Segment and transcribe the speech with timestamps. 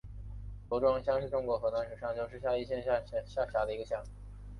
[0.67, 2.95] 罗庄乡是中国河南省商丘市夏邑县下
[3.45, 4.03] 辖的一个乡。